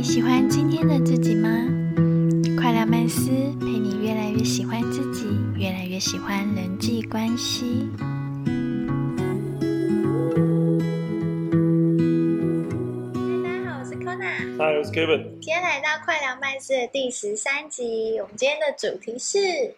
[0.00, 1.50] 你喜欢今天的自己吗？
[2.58, 3.28] 快乐曼斯
[3.60, 5.26] 陪你越来越喜欢自己，
[5.58, 7.86] 越来越喜欢人际关系。
[13.44, 15.38] 大家好，我是 Kona，嗨，我是 Kevin。
[15.38, 18.18] 今天来到快聊曼斯的第十三集。
[18.22, 19.74] 我们今天的主题是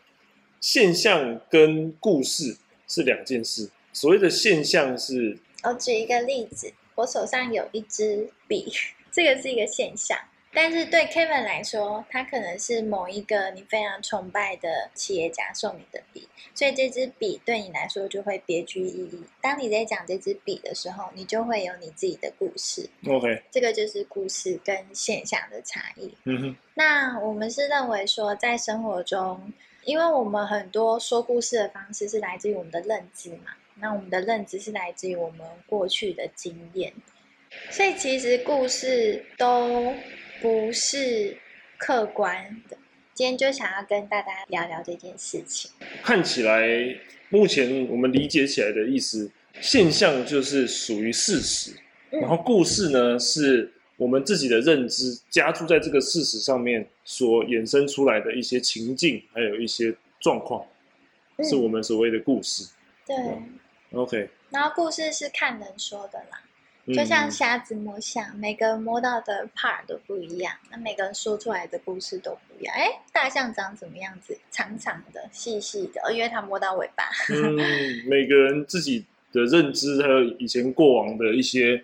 [0.61, 3.69] 现象跟故事是两件事。
[3.93, 8.73] 所谓的现象是，我举一个例子，我手上有一支笔，
[9.13, 10.19] 这个是一个现象。
[10.55, 19.25] 但是对 Kevin 来说，他可能是某一个你非常崇拜的企业家送你的笔，所以这支笔对你来说就会别具意义。
[19.41, 22.87] 当你在讲这支笔的时候，你就会有你自己的故事。
[23.09, 26.13] OK，这个就是故事跟现象的差异。
[26.25, 29.51] 嗯哼，那我们是认为说，在生活中，
[29.85, 36.93] 因为我们很多说故事的方式是来自于我们的认知嘛，那我们的认知是来自于我们过去的经验，
[37.71, 39.95] 所以其实故事都
[40.41, 41.37] 不是
[41.79, 42.77] 客观的。
[43.15, 45.71] 今天就想要跟大家聊聊这件事情。
[46.03, 46.67] 看起来
[47.29, 51.73] 目前我们理解起来的意思，现象就是属于事实，
[52.11, 60.67] 嗯然后故事呢是我们自己的认知加注在这个事实上面所衍生出来的一些情境，还有一些状况，
[61.37, 62.67] 嗯是我们所谓的故事。
[63.07, 63.17] 对
[63.93, 66.41] ，OK，然后故事是看人说的啦。
[66.85, 72.75] 嗯就像瞎子摸象，每个人摸到的 part 都不一样，那每个人说出来的故事都不一样。
[72.75, 74.37] 哎，大象长什么样子？
[74.51, 77.05] 长长的、细细的，哦因为它摸到尾巴。
[77.31, 77.55] 嗯，
[78.09, 81.81] 每个人自己的认知，还有以前过往的一些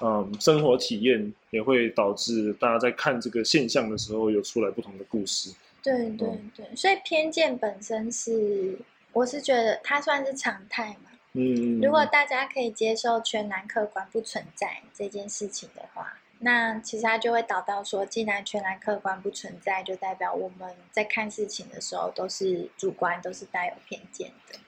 [0.00, 5.52] 嗯生活体验，也会导致大家在看这个现象的时候，有出来不同的故事。
[5.82, 8.78] 对对对，所以偏见本身是，
[9.12, 11.10] 我是觉得它算是常态嘛。
[11.32, 24.58] 嗯，如果大家可以接受全然客观不存在这件事情的话，那其实它就会导到说，既然全然客观不存在，就代表我们在看事情的时候都是主观，都是带有偏见的。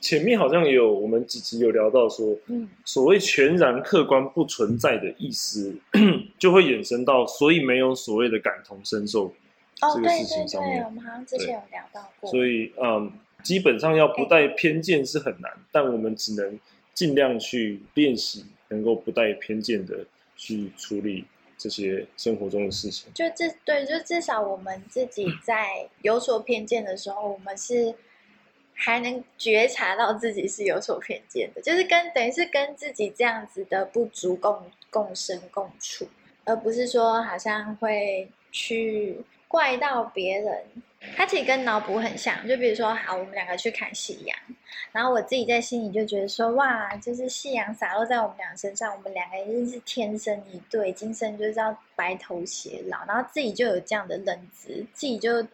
[0.00, 5.74] 前面好像也有我们几集有聊到说，嗯，所谓全然客观不存在的意思，
[6.38, 9.32] 就会衍生到，所以没有所谓的感同身受。
[9.80, 12.30] 哦，这个事对对对，情上面我们好像之前有聊到过。
[12.30, 13.10] 所以，嗯，
[13.44, 16.58] 基本上要不带偏见是很难，但我们只能
[16.94, 21.26] 尽量去练习，能够不带偏见的去处理
[21.58, 23.12] 这些生活中的事情。
[23.12, 27.94] 就至对，就至少我们自己在有所偏见的时候，我们是
[28.74, 36.08] 还能觉察到自己是有所偏见的，就是跟等于是跟自己这样子的不足共共生共处，
[36.44, 39.18] 而不是说好像会去
[39.54, 40.64] 怪到别人。
[41.16, 44.36] 它其实跟脑补很像，就比如说，好，我们两个去看夕阳，
[44.90, 55.46] 然后我自己在心里就觉得说，哇，就是夕阳洒落在我们俩身上，我们两个一定是天生一对，今生就是要白头偕老，然后自己就有这样的认知，自己就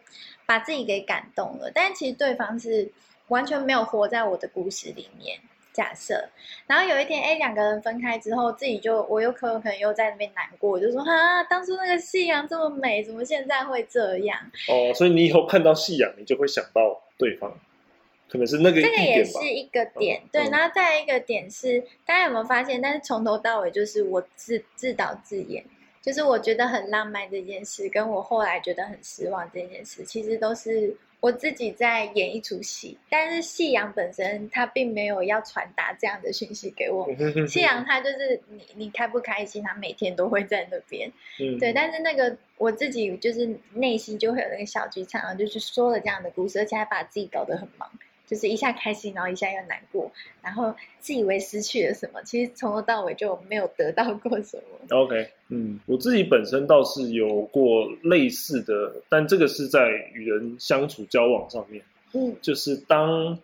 [0.47, 1.69] 把自己给感动了。
[1.71, 2.89] 但其实对方是
[3.27, 5.37] 完全没有活在我的故事里面。
[5.73, 6.27] 假设，
[6.67, 14.37] 然后有一天，哎，两个人分开之后，自己就我有可能可能又在那边难过，我就说啊，当初那个夕阳这么美，怎么现在会这样？
[14.67, 17.51] 哦，所以你以后看到夕阳，你就会想到对方，
[18.29, 19.23] 可能是那个这个也。
[19.23, 20.43] 是一个点，对。
[20.43, 22.81] 嗯然后再一个点是，大家有没有发现？
[22.81, 25.63] 但是从头到尾就是我自自导自演，
[26.01, 32.97] 就是我觉得很浪漫这件事，跟我后来觉得很失望这件事，其实都是我自己在演一出戏。
[33.09, 37.07] 但是夕阳本身它并没有要传达这样的讯息给我。
[37.47, 41.09] 夕阳它就是你你开不开心，它每天都会在那边。
[41.39, 47.89] 嗯对，但是那个我自己就是内心就会有那个小剧场，然后就去说了这样的故事，而且还把自己搞得很忙，
[48.31, 50.09] 就是一下开心，然后一下又难过，
[50.41, 54.97] 然后自以为失去了什么，其实从头到尾就没有得到过什么。
[54.97, 61.83] OK，嗯，我自己本身倒是有过类似的，但这个是在与人相处交往上面，
[62.13, 63.37] 嗯就是当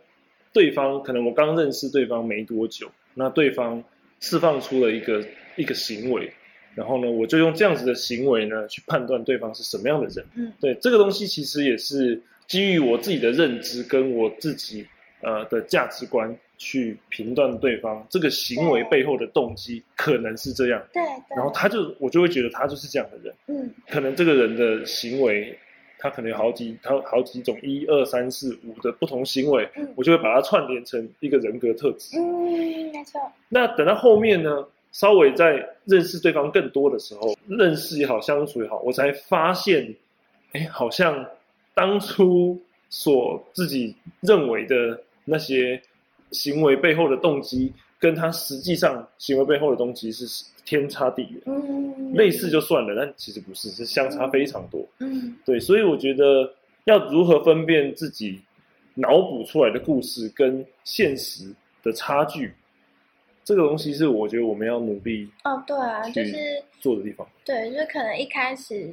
[0.53, 3.83] 对方可能我刚认识对方没多久，那对方
[4.21, 5.21] 释放出了一个
[5.57, 6.31] 一个行为，
[6.75, 10.25] 然后呢，我就用这样子的行为呢去判断对方是什么样的人。
[10.35, 14.85] 嗯对这个东西，其实也是基于我自己的认知跟我自己
[15.21, 25.57] 呃的价值观去评断对方这个行为背后的动机可能是这样，对对，然后他就我就会觉得他就是这样的人，嗯可能这个人的行为。
[25.99, 32.19] 他可能有好几，他有好几种一二三四五的不同行为，嗯我就会把它串联成一个人格特质。
[32.19, 33.19] 嗯，没错，
[33.49, 39.91] 那等到后面呢，稍微在认识对方更多的时候，认识也好，相处也好，我才发现，
[40.51, 41.25] 哎，好像
[41.77, 42.59] 当初
[42.89, 45.79] 所自己认为的那些
[46.31, 51.39] 行为背后的动机，跟他实际上行为背后的东西是天差地远。
[51.45, 54.83] 嗯，类似就算了，但其实不是，是相差非常多。
[55.01, 56.51] 嗯对，所以我觉得
[56.85, 58.41] 要如何分辨自己
[58.95, 61.53] 脑补出来的故事跟现实
[61.83, 62.51] 的差距，
[63.43, 66.33] 这个东西是我觉得我们要努力哦，对啊，就是
[66.79, 67.27] 做的地方。
[67.45, 68.91] 对，就是可能一开始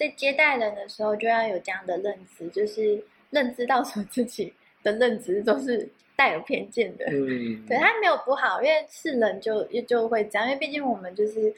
[0.00, 4.50] 在接待人的时候就要有这样的认知，就是认知到说自己
[4.82, 5.86] 的认知都是
[6.16, 7.04] 带有偏见的。
[7.10, 11.54] 嗯，对，他没有不好，因为是人就就会这样，因为毕竟我们就是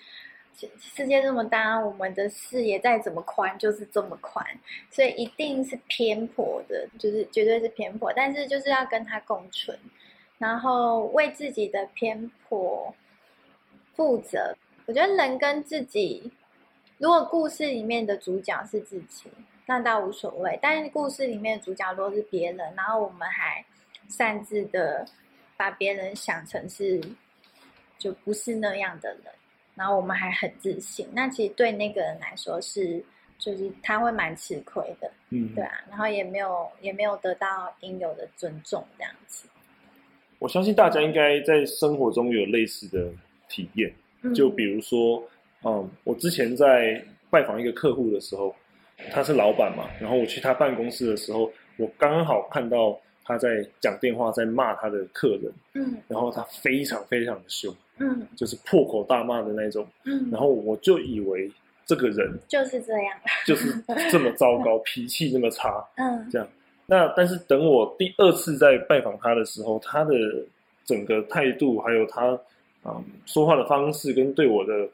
[0.59, 4.45] 世世界这么大，我们的视野再怎么宽就是这么宽，
[4.91, 9.79] 所以一定是偏颇的，就是绝对是偏颇，但是就是要跟他共存，
[10.39, 12.93] 然后为自己的偏颇
[13.95, 14.57] 负责。
[14.87, 16.33] 我觉得人跟自己，
[17.03, 19.29] 如果故事里面的主角是自己，
[19.67, 20.57] 那倒无所谓。
[20.63, 23.65] 但是故事里面的主角如果是别人，然后我们还
[24.09, 25.05] 擅自的
[25.57, 27.01] 把别人想成是
[27.99, 29.33] 就不是那样的人，
[29.75, 33.05] 然后我们还很自信，那其实对那个人来说是，
[33.37, 39.49] 就是他会蛮吃亏的，嗯，对啊，然后也没有也没有得到应有的尊重，这样子。
[40.39, 43.13] 我相信大家应该在生活中有类似的
[43.49, 45.21] 体验，嗯就比如说，
[45.65, 48.55] 嗯，我之前在拜访一个客户的时候，
[49.11, 61.51] 他是老板嘛，然后我去他办公室的时候，我刚好看到他在讲电话，在骂他的客人，嗯然后他非常非常的凶，嗯就是破口大骂的那种，嗯，然后我就以为
[61.87, 63.17] 这个人就是这样，
[63.47, 63.73] 就是
[64.11, 66.49] 这么糟糕，脾气那么差，嗯这样。
[66.87, 70.15] 那但是等我第二次在拜访他的时候，他的
[70.85, 72.39] 整个态度，还有他
[72.85, 74.87] 嗯说话的方式，跟对我的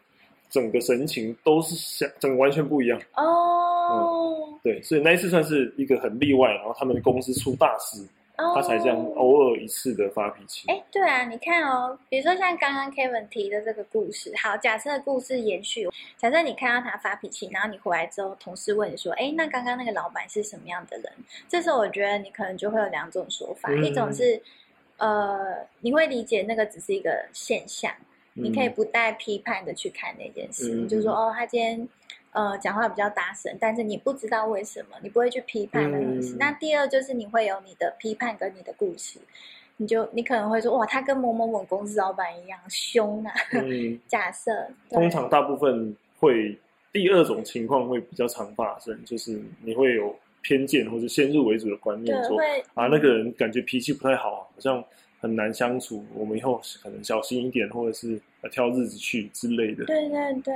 [0.51, 3.01] 整个神情，都是像整个完全不一样。
[3.15, 8.03] 哦，对，所以那一次算是一个很例外，然后他们公司出大事，
[8.37, 10.69] 哦他才这样偶尔一次的发脾气。
[10.69, 21.13] 哎，对啊，你看哦，比如说像刚刚 Kevin 提的这个故事，好，假设故事延续，假设你看到他发脾气，然后你回来之后，同事问你说，哎，那刚刚那个老板是什么样的人？
[21.49, 24.41] 这时候我觉得你可能就会有两种说法，嗯一种是，
[24.99, 27.93] 呃，你会理解那个只是一个现象，
[28.41, 31.89] 你可以嗯不带批判的去看那件事，就说哦，他今天
[32.33, 36.35] 呃讲话比较大声，但是你不知道为什么，你不会去批判那件事。
[36.35, 39.19] 嗯那第二就是你会有你的批判跟你的故事，
[39.77, 43.33] 你就你可能会说哇，他跟某某某公司老板一样凶啊。
[43.53, 46.59] 嗯， 假设通常大部分会
[46.93, 52.37] 第二种情况会比较常发生，就是你会有偏见或者先入为主的观念，说
[52.75, 54.83] 啊那个人感觉脾气不太好，好像
[55.21, 58.21] 很难相处，我们以后可能小心一点，或者是呃
[58.51, 59.85] 挑日子去之类的。
[59.85, 60.55] 对对对，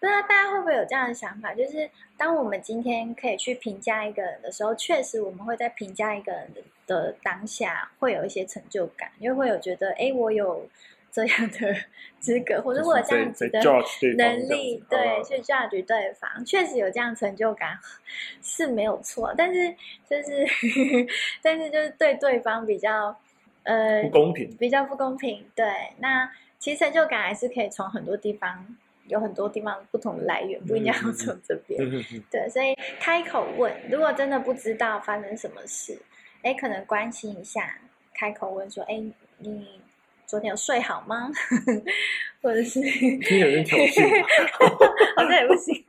[0.00, 1.54] 不知道大家会不会有这样的想法？
[1.54, 10.68] 就是当我们今天可以去评价一个人的时候，确实我们会在评价一个人的的当下会有一些成就感，因为会有觉得，哎，我有
[11.10, 11.74] 这样的
[12.20, 13.60] 资格，或者我有这样子的
[14.16, 17.78] 能力对，去 judge 对方，确实有这样成就感
[18.42, 19.70] 是没有错，但是
[20.08, 20.46] 就是
[21.42, 23.14] 但是就是对对方比较
[23.64, 24.56] 呃不公平。
[24.56, 25.44] 比较不公平。
[25.54, 25.66] 对，
[25.98, 26.30] 那
[26.62, 28.64] 其实成就感还是可以从很多地方，
[29.08, 31.76] 有很多地方不同的来源，不一定要嗯从这边。
[32.30, 36.00] 对，所以开口问，如果真的不知道发生什么事，
[36.42, 37.76] 哎，可能关心一下，
[38.14, 39.02] 开口问说，哎，
[39.38, 39.80] 你
[40.24, 41.32] 昨天有睡好吗？
[42.40, 44.28] 或者是听有点挑衅吧。
[45.16, 45.84] 好像也不行。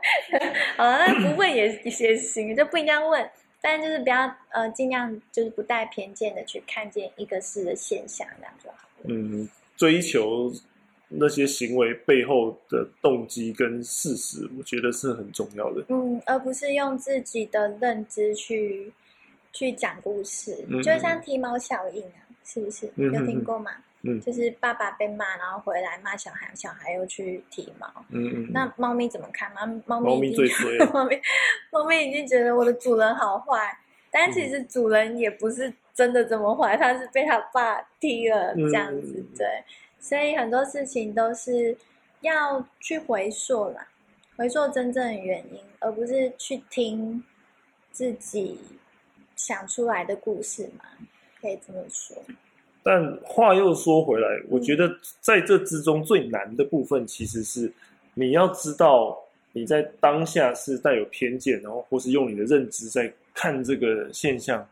[0.78, 9.04] 好了，那不问也也行，就不一定要问，但就是不要呃，尽量就是不带偏见的去看见一个事的现象，这样就好了。
[9.08, 10.52] 嗯，追求
[11.08, 15.84] 那些行为背后的动机跟事实，我觉得是很重要的。
[15.88, 18.92] 嗯，而不是用自己的认知去
[19.52, 22.90] 去讲故事，嗯就像踢猫效应啊，是不是？
[22.96, 23.70] 嗯有听过吗？
[24.06, 27.86] 嗯就是爸爸被骂，然后回来骂小孩，小孩又去踢猫。
[28.10, 29.50] 嗯嗯，那猫咪怎么看？
[29.54, 31.18] 猫猫猫咪咪已经最衰 猫咪
[31.70, 33.56] 猫咪已经觉得我的主人好坏，
[34.10, 39.46] 但其实主人也不是真的这么坏，他是被他爸踢了嗯这样子，对。
[40.00, 41.74] 所以很多事情都是
[42.20, 43.88] 要去回溯啦，
[44.36, 47.24] 回溯真正的原因，而不是去听
[47.90, 48.58] 自己
[49.36, 50.84] 想出来的故事嘛，
[51.40, 52.16] 可以这么说。
[52.82, 57.72] 但话又说回来，我嗯觉得在这之中最难的部分，其实是
[58.12, 59.18] 你要知道
[59.52, 64.68] 你在当下是带有偏见，然后或是用你的认知在看这个现象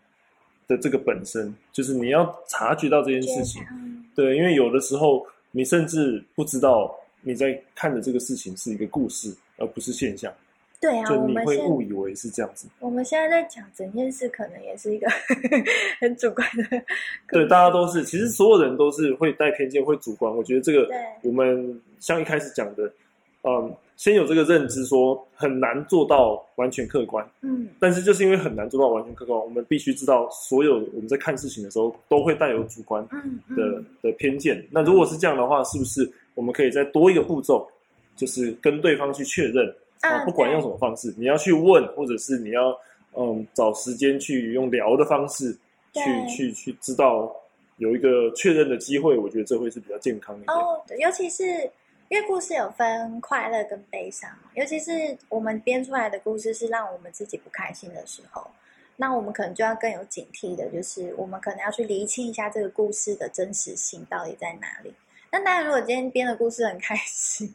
[0.73, 3.63] 的这个本身，就是你要察觉到这件事情。
[3.71, 10.31] 嗯对，因为有的时候你甚至不知道你在看的这个事情是一个故事，而不是现象。
[10.79, 12.69] 对啊，就你会误以为是这样子。
[12.81, 15.09] 我们现在在讲整件事，可能也是一个
[16.01, 16.83] 很主观的。
[17.29, 20.31] 对，大家都是，其实所有人都是会带偏见、会主观。
[20.37, 22.93] 我觉得这个对，我们像一开始讲的，
[23.45, 27.25] 嗯，先有这个认知，说很难做到完全客观。
[27.43, 34.61] 嗯，但是就是因为很难做到完全客观，我们必须知道，所有我们在看事情的时候都会带有主观嗯的嗯，的偏见。
[34.73, 37.65] 那如果是这样的话，是不是我们可以再多一个步骤，
[38.17, 39.73] 就是跟对方去确认
[40.27, 42.77] 不管用什么方式，你要去问，或者是你要
[43.17, 45.57] 嗯找时间去用聊的方式
[45.93, 47.33] 去去去知道
[47.77, 50.59] 有一个确认的机会，我觉得这会是比较健康一点。
[50.59, 51.71] 哦，尤其是
[52.13, 58.47] 因为故事有分快乐跟悲伤，尤其是我们编出来的故事是让我们自己不开心的时候，
[58.97, 64.93] 那我们可能就要更有警惕的，就是我们可能要去厘清一下这个故事的真实性到底在哪里。
[65.31, 67.55] 那当然，如果今天编的故事很开心，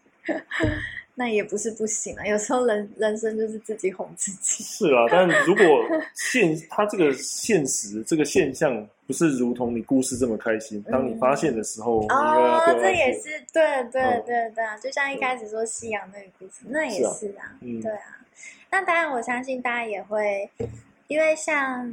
[1.19, 2.25] 那也不是不行啊。
[2.27, 4.63] 有时候人人生就是自己哄自己。
[4.63, 5.65] 是啊，但如果
[6.13, 14.77] 现 他这个现实这个现象不是如同你故事这么开心，当你发现的时候，哦，这也是对对嗯对对啊！
[14.77, 18.19] 就像一开始说夕阳那个故事，那也是啊是啊，嗯对啊。
[18.69, 20.47] 那当然，我相信大家也会，
[21.07, 21.91] 因为像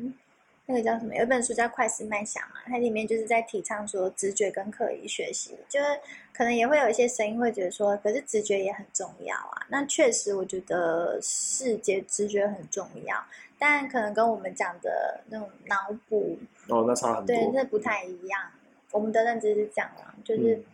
[0.67, 5.87] 那个叫什么，有一本书叫《快思慢想》嘛，它里面就是在提倡说直觉跟刻意学习，就是
[6.33, 9.67] 可能也会有一些声音会觉得说，可是直觉也很重要啊。
[9.69, 13.23] 那确实，我觉得视觉直觉很重要，
[13.59, 15.77] 但可能跟我们讲的那种脑
[16.09, 17.53] 补哦，那差很对，多。
[17.53, 18.41] 这不太一样。
[18.91, 20.65] 我们的认知是这样啊，就是嗯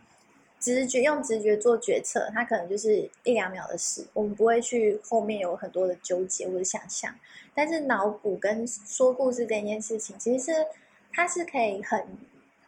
[0.61, 7.13] 直觉用直觉做决策，它可能就是一两秒的事，我们不会去后面有很多的纠结或者想象。
[7.53, 10.65] 但是脑补跟说故事这件事情，其实是
[11.11, 12.01] 它是可以很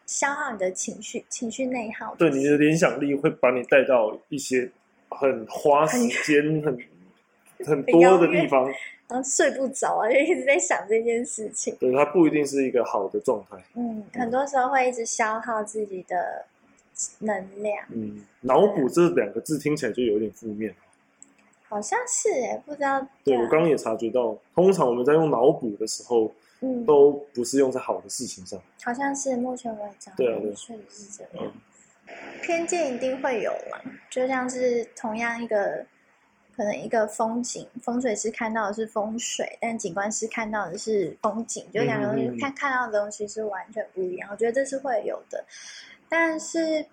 [0.04, 2.14] 消耗你的情绪、情绪内耗。
[2.16, 4.70] 对你的联想力会把你带到一些
[5.08, 6.78] 很花时间、很
[7.64, 8.70] 很多的地方。
[9.06, 11.76] 然后睡不着啊，就一直在想这件事情。
[11.78, 13.56] 对，它不一定是一个好的状态。
[13.74, 16.44] 嗯，很多时候会一直消耗自己的
[17.18, 17.84] 能量。
[17.90, 20.74] 嗯，脑补这两个字听起来就有点负面。
[21.66, 23.00] 好像是哎，不知道。
[23.00, 28.60] 啊对我刚刚也察觉到，通常我们在用脑补的时候，嗯，都不是用在好的事情上。
[28.82, 31.52] 好像是目前为止，对啊确实是这样。
[32.42, 35.84] 偏见一定会有嘛，就像是同样一个，
[36.54, 44.28] 可能一个风景，风水师看到的是风水，但景观师看到的是风景，就两个东西看看到的东西是完全不一样。
[44.30, 45.42] 我觉得这是会有的，
[46.08, 46.86] 但是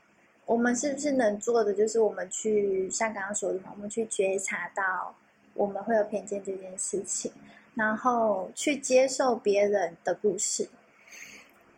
[0.45, 5.15] 我们是不是能做的，就是我们去像刚刚说的嘛，我们去觉察到
[5.53, 7.31] 我们会有偏见这件事情，
[7.75, 10.69] 然后去接受别人的故事。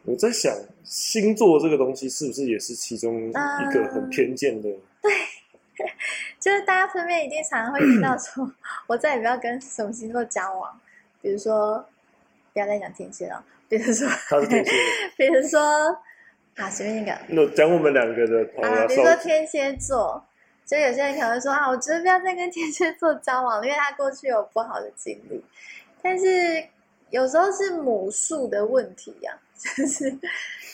[0.05, 4.69] 我在想，星座这个东西是不是也是其中一个很偏见的？
[5.01, 5.11] 对
[6.39, 8.49] 就是大家身边一定常常会听到说，
[8.87, 10.79] 我再也不要跟什么星座交往，
[11.21, 11.83] 比如说，
[12.53, 14.07] 不要再讲天蝎了，比如说。
[15.17, 15.59] 比如说，
[16.55, 20.23] 啊，随便一个，那讲我们两个的，啊，比如说天蝎座，
[20.65, 25.43] 就有些人可能会说啊，我觉得不要再跟天蝎座交往了，因为他过去有不好的经历。
[26.01, 26.63] 但是
[27.09, 30.11] 有时候是母数的问题呀、就是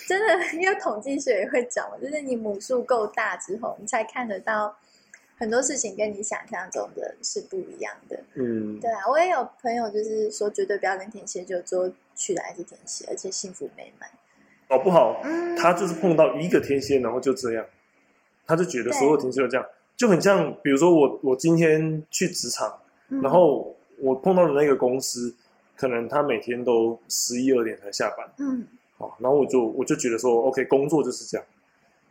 [0.05, 4.75] 真的，因为统计学也会讲嘛，就是你母数够大之后，你才看得到
[5.37, 8.19] 很多事情跟你想象中的是不一样的。
[8.33, 14.09] 嗯，对啊，我也有朋友就是说绝对不要跟天蝎座做，娶的还是天蝎，而且幸福美满。
[14.69, 15.19] 搞不好？
[15.25, 17.65] 嗯，他就是碰到一个天蝎，然后就这样，
[18.45, 19.65] 他就觉得所有天蝎都这样，
[19.97, 22.71] 就很像，比如说我我今天去职场，
[23.09, 25.35] 嗯，然后我碰到的那个公司，
[25.75, 28.65] 可能他每天都十一二点才下班，嗯。
[28.99, 31.47] 哦，然后我就我就觉得说，OK，工作就是这样。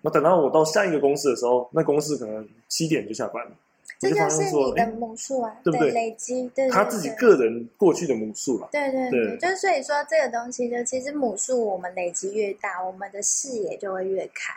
[0.01, 3.51] 那等到我到下一个公司的时候，那公司可能七点就下班了，
[3.99, 8.69] 这就是你的哎，母数啊，对不对累积，对对他自己个人过去的母数了。
[8.71, 14.55] 对对对就是所以说这个东西就其实母数我们累积越大，我们的视野就会越开，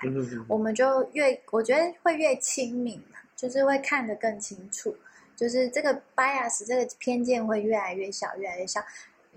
[0.47, 4.95] 我们就越我觉得会越清明嘛，就是会看得更清楚，
[5.35, 8.79] 就是这个 bias 这个偏见会越来越小，越来越小。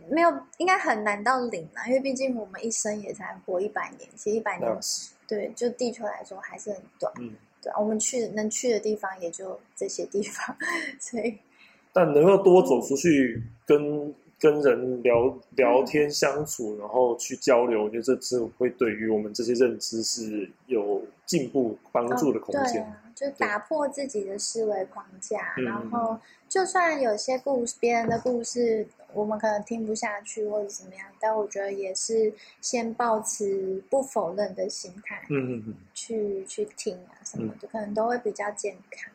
[0.08, 4.78] 没有，应该很难到零啦，因为毕竟我们一生也才活一百年，其实一百年
[5.26, 7.10] 对，就地球来说还是很短。
[7.20, 7.32] 嗯，
[7.64, 10.54] 对啊，我们去能去的地方也就这些地方，
[11.00, 11.38] 所以
[11.94, 22.74] 但能够多走出去跟跟人聊聊天相处，然后去交流，我觉得这次会对于我们这些认知是有进步帮助的空间。
[22.74, 26.18] 对啊，就打破自己的思维框架，嗯然后
[26.48, 39.12] 就算有些故事，别人的故事我们可能听不下去或者怎么样，但我觉得也是先保持不否认的心态嗯嗯嗯，去去听啊什么的，可能都会比较健康。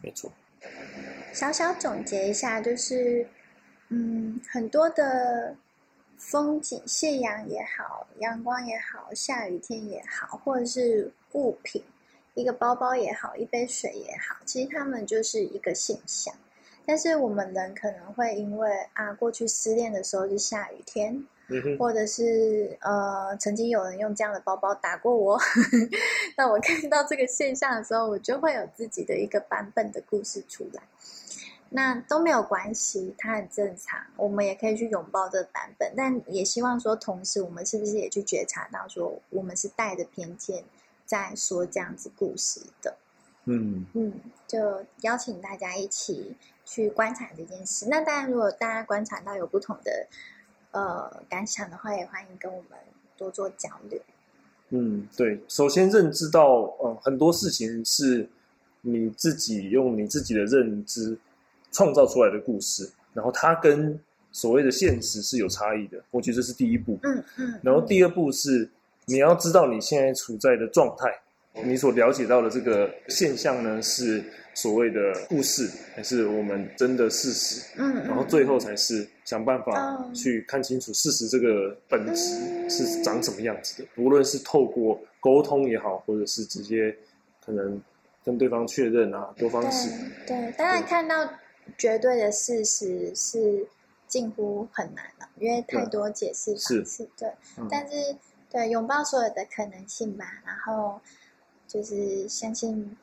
[0.00, 0.30] 没错。
[1.32, 3.26] 小小总结一下，就是
[3.88, 5.54] 嗯，很多的
[6.16, 11.82] 风景，夕阳也好，阳光也好，下雨天也好，或者是物品，
[12.34, 16.34] 一个包包也好，一杯水也好，其实它们就是一个现象。
[16.86, 25.40] 但是我们人可能会因为啊，过去失恋的时候是下雨天，嗯，或者是呃，曾经有人用这样的包包打过我，
[26.36, 30.82] 那我看到这个现象的时候，我就会有自己的一个版本的故事出来。
[31.70, 40.62] 那都没有关系，它很正常，我们也可以去拥抱这个版本，但也希望说，同时我们是不是也去觉察到，说我们是带着偏见
[41.04, 42.96] 在说这样子故事的。
[43.46, 44.12] 嗯嗯，
[44.46, 47.86] 就邀请大家一起去观察这件事。
[47.88, 50.06] 那当然，如果大家观察到有不同的
[50.72, 52.78] 呃感想的话，也欢迎跟我们
[53.16, 54.00] 多做交流。
[54.70, 58.28] 嗯，对，首先认知到，嗯，很多事情是
[58.80, 61.16] 你自己用你自己的认知
[61.70, 64.00] 创造出来的故事，然后它跟
[64.32, 66.02] 所谓的现实是有差异的。
[66.10, 66.98] 我觉得这是第一步。
[67.02, 67.60] 嗯嗯。
[67.62, 68.68] 然后第二步是
[69.04, 71.08] 你要知道你现在处在的状态，
[71.62, 77.62] 你所了解到的这个现象呢，是所谓的故事，还是我们真的事实？
[77.76, 83.88] 嗯，然后最后才是想办法哦去看清楚事实这个本质嗯是长什么样子的。
[83.96, 86.94] 无论是透过沟通也好，或者是直接
[87.44, 87.80] 可能
[88.24, 89.88] 跟对方确认啊，多方式。
[90.26, 91.28] 对对，当然看到
[91.78, 93.66] 绝对的事实是
[94.08, 97.08] 近乎很难了，因为太多解释方式。
[97.16, 97.94] 对，嗯但是
[98.50, 101.00] 对拥抱所有的可能性吧，然后
[101.74, 102.96] 就是相信，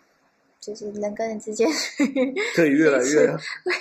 [0.61, 1.67] 就是人跟人之间
[2.55, 3.27] 可以越来越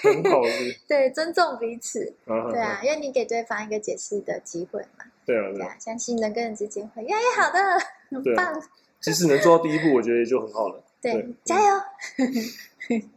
[0.03, 0.51] 很好的。
[0.89, 2.13] 对尊重彼此。
[2.27, 5.05] 啊对啊，，因为你给对方一个解释的机会嘛。
[5.25, 5.77] 对啊，对啊。
[5.79, 7.61] 相信人跟人之间会越来越好的，
[8.11, 8.61] 很棒。
[9.01, 10.83] 其实能做到第一步，我觉得就很好了。
[11.01, 11.81] 对对，加油！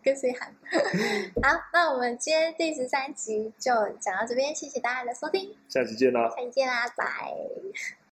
[0.04, 0.54] 跟谁喊？
[1.42, 6.30] 好，那我们今天第十三集就讲到这边，谢谢大家的收听，下期见啦。
[6.30, 7.34] 下期见啦，拜。